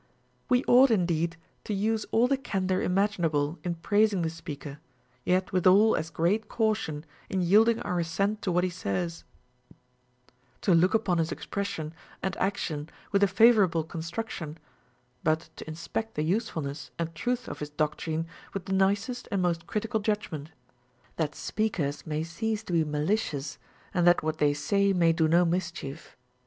We 0.49 0.63
ought 0.63 0.89
indeed 0.89 1.37
to 1.63 1.75
use 1.75 2.07
all 2.09 2.27
the 2.27 2.35
candor 2.35 2.81
imaginable 2.81 3.59
in 3.63 3.75
praising 3.75 4.23
the 4.23 4.31
speaker, 4.31 4.79
yet 5.25 5.51
withal 5.53 5.95
as 5.95 6.09
great 6.09 6.49
caution 6.49 7.05
in 7.29 7.43
yielding 7.43 7.79
our 7.81 7.99
assent 7.99 8.41
to 8.41 8.49
Avhat 8.51 8.63
he 8.63 8.69
says; 8.71 9.23
to 10.61 10.73
look 10.73 10.95
upon 10.95 11.19
his 11.19 11.31
expression 11.31 11.93
and 12.23 12.35
action 12.37 12.89
with 13.11 13.21
a 13.21 13.27
favorable 13.27 13.83
con 13.83 14.01
struction, 14.01 14.57
but 15.23 15.49
to 15.57 15.67
inspect 15.67 16.15
the 16.15 16.23
usefulness 16.23 16.89
and 16.97 17.13
truth 17.13 17.47
of 17.47 17.59
his 17.59 17.69
doctrine 17.69 18.25
with 18.55 18.65
the 18.65 18.73
nicest 18.73 19.27
and 19.29 19.43
most 19.43 19.67
critical 19.67 19.99
judgment; 19.99 20.49
that 21.17 21.35
speakers 21.35 22.07
may 22.07 22.23
cease 22.23 22.63
to 22.63 22.73
be 22.73 22.83
malicious, 22.83 23.59
and 23.93 24.07
that 24.07 24.23
what 24.23 24.39
they 24.39 24.51
say 24.55 24.93
may 24.93 25.13
do 25.13 25.27
no 25.27 25.45
mischief. 25.45 26.17